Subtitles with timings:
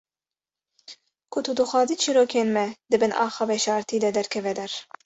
[1.31, 4.71] Ku tu dixwazî çîrokên me di bin axa veşartî de derkeve der.